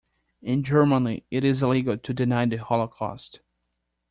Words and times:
In 0.41 0.63
Germany 0.63 1.25
it 1.29 1.45
is 1.45 1.61
illegal 1.61 1.95
to 1.95 2.11
deny 2.11 2.47
the 2.47 2.55
holocaust. 2.57 3.41